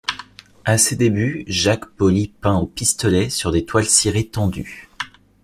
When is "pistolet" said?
2.65-3.29